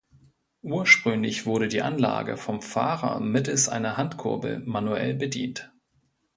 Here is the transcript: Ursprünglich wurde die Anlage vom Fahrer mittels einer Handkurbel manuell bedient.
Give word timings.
Ursprünglich 0.63 1.45
wurde 1.45 1.67
die 1.67 1.83
Anlage 1.83 2.35
vom 2.35 2.63
Fahrer 2.63 3.19
mittels 3.19 3.69
einer 3.69 3.97
Handkurbel 3.97 4.57
manuell 4.65 5.13
bedient. 5.13 5.71